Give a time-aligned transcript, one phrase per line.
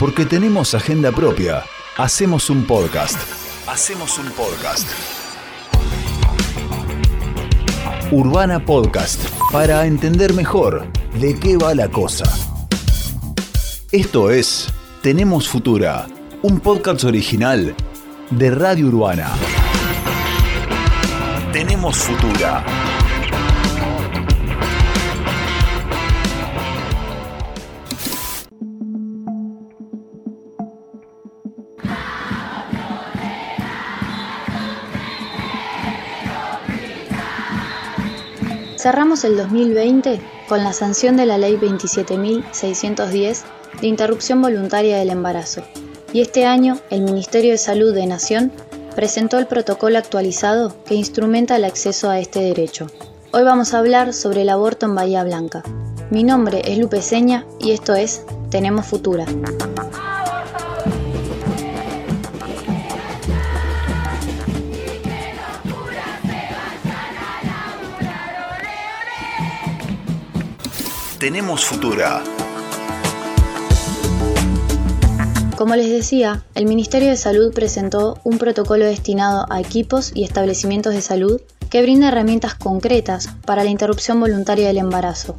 [0.00, 1.62] Porque tenemos agenda propia.
[1.98, 3.18] Hacemos un podcast.
[3.66, 4.88] Hacemos un podcast.
[8.10, 9.22] Urbana Podcast.
[9.52, 12.24] Para entender mejor de qué va la cosa.
[13.92, 16.06] Esto es Tenemos Futura.
[16.40, 17.74] Un podcast original
[18.30, 19.28] de Radio Urbana.
[21.52, 22.64] Tenemos Futura.
[38.80, 43.42] Cerramos el 2020 con la sanción de la Ley 27.610
[43.78, 45.62] de interrupción voluntaria del embarazo.
[46.14, 48.50] Y este año el Ministerio de Salud de Nación
[48.96, 52.86] presentó el protocolo actualizado que instrumenta el acceso a este derecho.
[53.32, 55.62] Hoy vamos a hablar sobre el aborto en Bahía Blanca.
[56.08, 59.26] Mi nombre es Lupe Seña y esto es Tenemos Futura.
[71.20, 72.24] Tenemos Futura.
[75.54, 80.94] Como les decía, el Ministerio de Salud presentó un protocolo destinado a equipos y establecimientos
[80.94, 85.36] de salud que brinda herramientas concretas para la interrupción voluntaria del embarazo.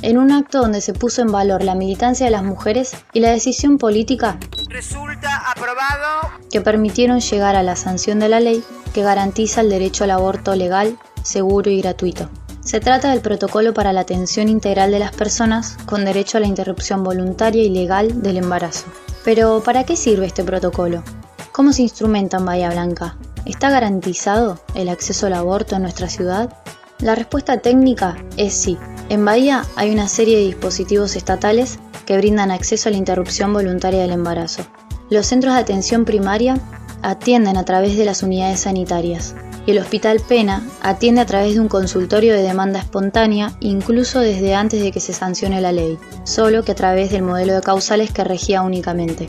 [0.00, 3.32] En un acto donde se puso en valor la militancia de las mujeres y la
[3.32, 4.38] decisión política
[4.68, 6.38] Resulta aprobado.
[6.52, 8.62] que permitieron llegar a la sanción de la ley
[8.94, 12.30] que garantiza el derecho al aborto legal, seguro y gratuito.
[12.66, 16.48] Se trata del protocolo para la atención integral de las personas con derecho a la
[16.48, 18.86] interrupción voluntaria y legal del embarazo.
[19.24, 21.04] Pero, ¿para qué sirve este protocolo?
[21.52, 23.18] ¿Cómo se instrumenta en Bahía Blanca?
[23.44, 26.52] ¿Está garantizado el acceso al aborto en nuestra ciudad?
[26.98, 28.76] La respuesta técnica es sí.
[29.10, 34.02] En Bahía hay una serie de dispositivos estatales que brindan acceso a la interrupción voluntaria
[34.02, 34.66] del embarazo.
[35.08, 36.58] Los centros de atención primaria
[37.02, 41.60] atienden a través de las unidades sanitarias y el Hospital Pena atiende a través de
[41.60, 46.64] un consultorio de demanda espontánea incluso desde antes de que se sancione la ley, solo
[46.64, 49.28] que a través del modelo de causales que regía únicamente.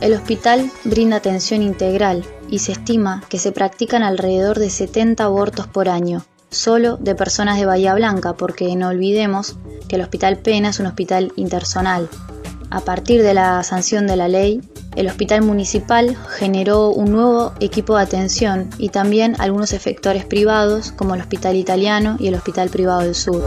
[0.00, 5.66] El hospital brinda atención integral y se estima que se practican alrededor de 70 abortos
[5.66, 9.56] por año, solo de personas de Bahía Blanca, porque no olvidemos
[9.88, 12.08] que el Hospital Pena es un hospital intersonal.
[12.70, 14.60] A partir de la sanción de la ley,
[14.96, 21.14] el hospital municipal generó un nuevo equipo de atención y también algunos efectores privados como
[21.14, 23.42] el Hospital Italiano y el Hospital Privado del Sur.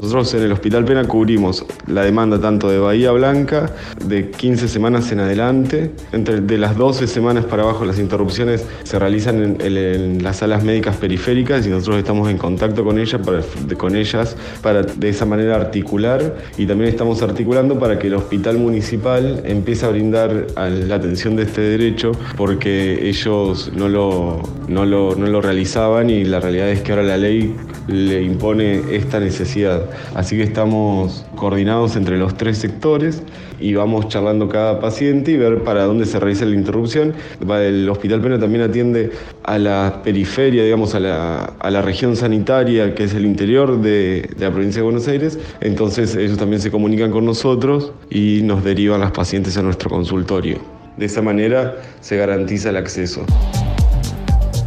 [0.00, 3.72] Nosotros en el Hospital Pena cubrimos la demanda tanto de Bahía Blanca,
[4.04, 5.90] de 15 semanas en adelante.
[6.12, 10.96] Entre de las 12 semanas para abajo las interrupciones se realizan en, las salas médicas
[10.96, 13.40] periféricas y nosotros estamos en contacto con ellas para,
[13.76, 18.58] con ellas para de esa manera articular y también estamos articulando para que el hospital
[18.58, 25.16] municipal empiece a brindar la atención de este derecho porque ellos no lo, no lo,
[25.16, 27.54] no lo realizaban y la realidad es que ahora la ley
[27.88, 29.87] le impone esta necesidad.
[30.14, 33.22] Así que estamos coordinados entre los tres sectores
[33.60, 37.14] y vamos charlando cada paciente y ver para dónde se realiza la interrupción.
[37.48, 39.10] El Hospital Pena también atiende
[39.44, 44.28] a la periferia, digamos, a la, a la región sanitaria, que es el interior de,
[44.36, 45.38] de la provincia de Buenos Aires.
[45.60, 50.58] Entonces ellos también se comunican con nosotros y nos derivan las pacientes a nuestro consultorio.
[50.96, 53.24] De esa manera se garantiza el acceso.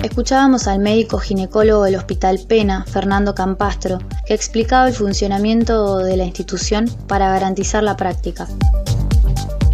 [0.04, 6.26] Escuchábamos al médico ginecólogo del Hospital Pena, Fernando Campastro, que explicaba el funcionamiento de la
[6.26, 8.48] institución para garantizar la práctica.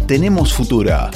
[0.06, 1.10] Tenemos Futura.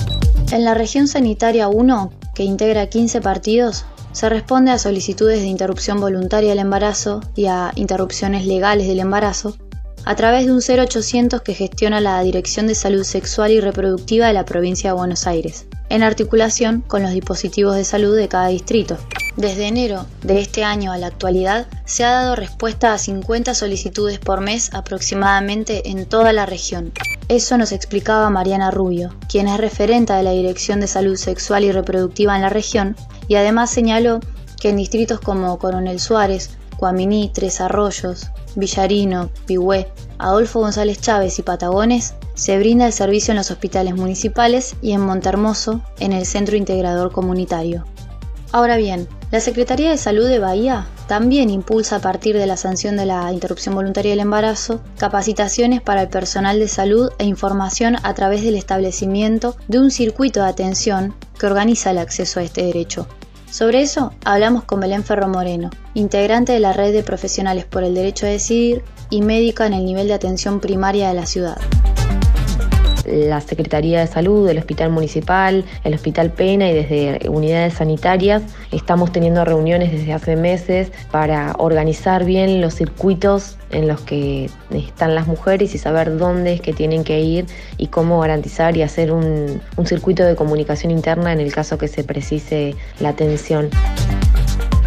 [0.50, 6.00] En la región sanitaria 1, que integra 15 partidos, se responde a solicitudes de interrupción
[6.00, 9.56] voluntaria del embarazo y a interrupciones legales del embarazo
[10.04, 14.32] a través de un 0800 que gestiona la Dirección de Salud Sexual y Reproductiva de
[14.32, 18.96] la provincia de Buenos Aires, en articulación con los dispositivos de salud de cada distrito.
[19.36, 24.18] Desde enero de este año a la actualidad se ha dado respuesta a 50 solicitudes
[24.18, 26.92] por mes aproximadamente en toda la región.
[27.28, 31.72] Eso nos explicaba Mariana Rubio, quien es referente de la Dirección de Salud Sexual y
[31.72, 32.96] Reproductiva en la región,
[33.28, 34.20] y además señaló
[34.62, 41.42] que en distritos como Coronel Suárez, Cuaminí, Tres Arroyos, Villarino, Pigüé, Adolfo González Chávez y
[41.42, 46.56] Patagones se brinda el servicio en los hospitales municipales y en Montermoso, en el Centro
[46.56, 47.84] Integrador Comunitario.
[48.52, 52.98] Ahora bien, la Secretaría de Salud de Bahía también impulsa a partir de la sanción
[52.98, 58.12] de la interrupción voluntaria del embarazo capacitaciones para el personal de salud e información a
[58.12, 63.08] través del establecimiento de un circuito de atención que organiza el acceso a este derecho.
[63.50, 67.94] Sobre eso hablamos con Belén Ferro Moreno, integrante de la red de profesionales por el
[67.94, 71.58] derecho a decidir y médica en el nivel de atención primaria de la ciudad.
[73.12, 79.12] La Secretaría de Salud, el Hospital Municipal, el Hospital Pena y desde unidades sanitarias estamos
[79.12, 85.26] teniendo reuniones desde hace meses para organizar bien los circuitos en los que están las
[85.26, 87.46] mujeres y saber dónde es que tienen que ir
[87.78, 91.88] y cómo garantizar y hacer un, un circuito de comunicación interna en el caso que
[91.88, 93.70] se precise la atención.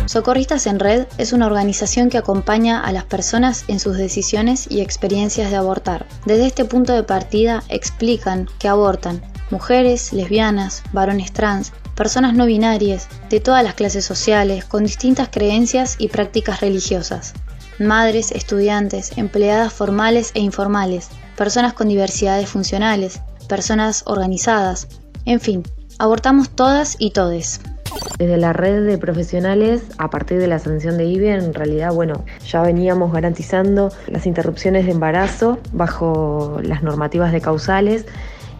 [0.07, 4.81] Socorristas en Red es una organización que acompaña a las personas en sus decisiones y
[4.81, 6.05] experiencias de abortar.
[6.25, 13.07] Desde este punto de partida explican que abortan mujeres, lesbianas, varones trans, personas no binarias,
[13.29, 17.33] de todas las clases sociales, con distintas creencias y prácticas religiosas,
[17.79, 24.87] madres, estudiantes, empleadas formales e informales, personas con diversidades funcionales, personas organizadas,
[25.25, 25.63] en fin,
[25.97, 27.59] abortamos todas y todes.
[28.17, 32.23] Desde la red de profesionales, a partir de la sanción de IBE, en realidad, bueno,
[32.47, 38.05] ya veníamos garantizando las interrupciones de embarazo bajo las normativas de causales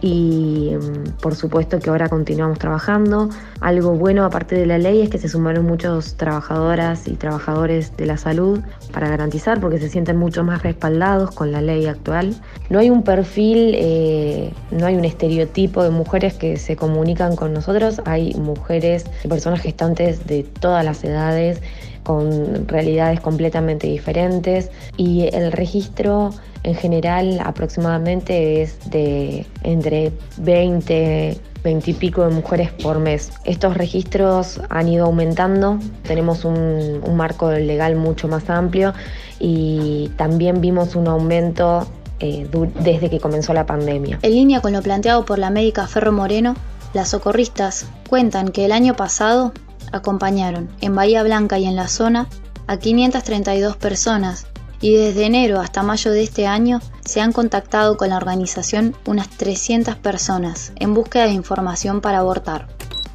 [0.00, 3.30] y mm, por supuesto que ahora continuamos trabajando.
[3.60, 8.06] Algo bueno aparte de la ley es que se sumaron muchos trabajadoras y trabajadores de
[8.06, 8.60] la salud
[8.92, 12.34] para garantizar porque se sienten mucho más respaldados con la ley actual.
[12.70, 17.52] No hay un perfil, eh, no hay un estereotipo de mujeres que se comunican con
[17.52, 21.60] nosotros, hay mujeres, personas gestantes de todas las edades
[22.02, 26.30] con realidades completamente diferentes y el registro
[26.62, 33.32] en general aproximadamente es de entre 20, 20 y pico de mujeres por mes.
[33.44, 38.94] Estos registros han ido aumentando, tenemos un, marco legal mucho más amplio
[39.40, 41.88] y también vimos un aumento
[42.20, 42.48] eh,
[42.80, 44.18] desde que comenzó la pandemia.
[44.22, 46.54] En línea con lo planteado por la médica Ferro Moreno,
[46.94, 49.52] las socorristas cuentan que el año pasado
[49.92, 52.28] acompañaron en Bahía Blanca y en la zona
[52.66, 54.46] a 532 personas
[54.80, 59.28] y desde enero hasta mayo de este año se han contactado con la organización unas
[59.28, 62.68] 300 personas en búsqueda de información para abortar.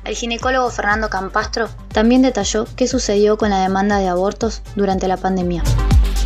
[0.03, 5.17] El ginecólogo Fernando Campastro también detalló qué sucedió con la demanda de abortos durante la
[5.17, 5.63] pandemia.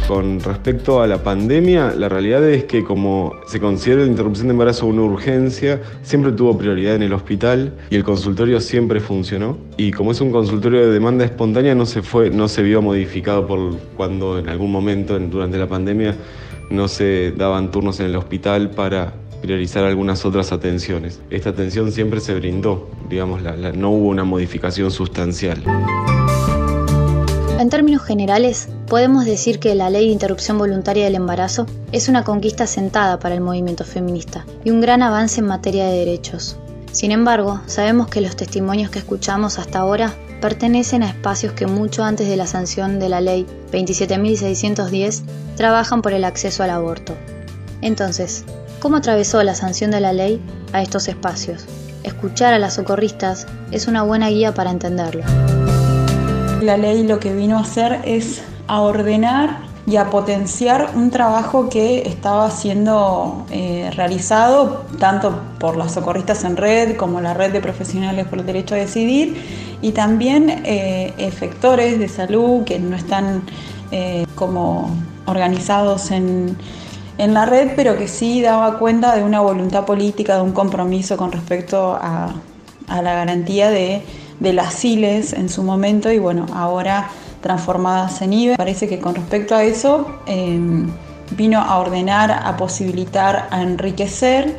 [0.08, 4.52] Con respecto a la pandemia, la realidad es que como se considera la interrupción de
[4.52, 9.58] embarazo una urgencia, siempre tuvo prioridad en el hospital y el consultorio siempre funcionó.
[9.78, 13.48] Y como es un consultorio de demanda espontánea, no se, fue, no se vio modificado
[13.48, 16.16] por cuando en algún momento durante la pandemia
[16.70, 21.20] no se daban turnos en el hospital para priorizar algunas otras atenciones.
[21.32, 23.42] Esta atención siempre se brindó, digamos,
[23.76, 25.64] no hubo una modificación sustancial.
[27.58, 32.24] En términos generales, podemos decir que la ley de interrupción voluntaria del embarazo es una
[32.24, 36.58] conquista sentada para el movimiento feminista y un gran avance en materia de derechos.
[36.92, 42.04] Sin embargo, sabemos que los testimonios que escuchamos hasta ahora pertenecen a espacios que mucho
[42.04, 45.24] antes de la sanción de la ley 27.610
[45.56, 47.14] trabajan por el acceso al aborto.
[47.82, 48.46] Entonces,
[48.80, 50.42] ¿cómo atravesó la sanción de la ley
[50.72, 51.66] a estos espacios?
[52.04, 55.24] Escuchar a las socorristas es una buena guía para entenderlo.
[56.62, 61.70] La ley lo que vino a hacer es a ordenar y a potenciar un trabajo
[61.70, 67.62] que estaba siendo eh, realizado tanto por las socorristas en red como la red de
[67.62, 73.44] profesionales por el derecho a decidir y también eh, efectores de salud que no están
[73.92, 74.90] eh, como
[75.28, 76.58] organizados en,
[77.18, 81.32] la red, pero que sí daba cuenta de una voluntad política, de un compromiso con
[81.32, 82.34] respecto a
[82.90, 84.04] la garantía de
[84.40, 87.10] de las CILES en su momento y bueno, ahora
[87.42, 88.58] transformadas en IBE.
[88.58, 90.90] Parece que con respecto a eso em,
[91.38, 94.58] vino a ordenar, a posibilitar, a enriquecer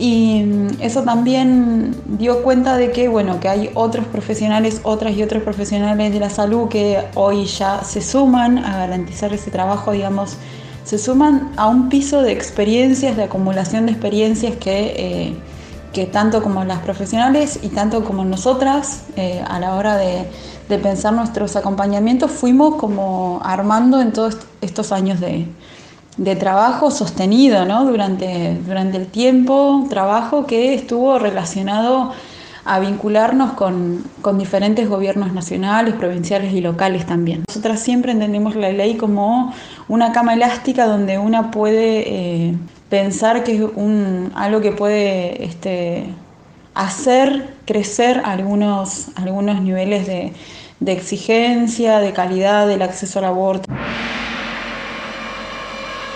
[0.00, 5.22] y mm, eso también dio cuenta de que, bueno, que hay otros profesionales, otras y
[5.22, 10.36] otros profesionales de la salud que hoy ya se suman a garantizar ese trabajo, digamos,
[10.84, 15.34] se suman a un piso de experiencias, de acumulación de experiencias que eh,
[15.92, 20.26] que tanto como las profesionales y tanto como nosotras eh, a la hora de,
[20.78, 25.46] pensar nuestros acompañamientos fuimos como armando en todos estos años de,
[26.36, 32.12] trabajo sostenido durante, durante el tiempo, trabajo que estuvo relacionado
[32.64, 34.04] a vincularnos con,
[34.38, 37.44] diferentes gobiernos nacionales, provinciales y locales también.
[37.48, 39.52] Nosotras siempre entendemos la ley como
[39.88, 42.54] una cama elástica donde una puede eh,
[42.90, 46.04] pensar que es un, algo que puede este,
[46.74, 50.32] hacer crecer algunos, algunos niveles de,
[50.80, 53.70] de exigencia, de calidad del acceso al aborto.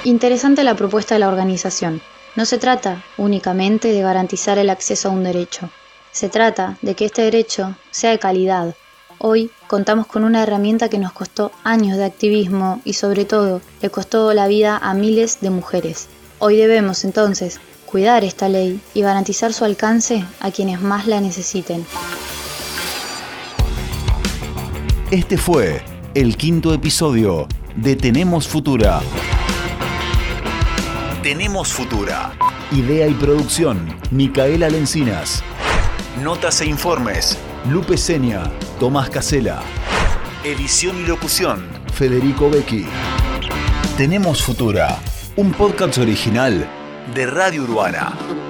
[0.02, 2.02] Interesante la propuesta de la organización.
[2.36, 5.70] No se trata únicamente de garantizar el acceso a un derecho.
[6.10, 8.74] Se trata de que este derecho sea de calidad.
[9.18, 13.90] Hoy contamos con una herramienta que nos costó años de activismo y sobre todo le
[13.90, 16.08] costó la vida a miles de mujeres.
[16.38, 21.86] Hoy debemos entonces cuidar esta ley y garantizar su alcance a quienes más la necesiten.
[25.10, 25.82] Este fue
[26.14, 29.00] el quinto episodio de Tenemos Futura.
[31.22, 32.32] Tenemos Futura.
[32.72, 35.42] Idea y producción, Micaela Lencinas.
[36.22, 37.38] Notas e informes,
[37.70, 38.50] Lupe Seña,
[38.80, 39.62] Tomás Casela.
[40.42, 42.86] Edición y locución, Federico Becchi.
[43.96, 44.98] Tenemos Futura,
[45.36, 46.64] un podcast original
[47.12, 48.43] de Radio Urbana.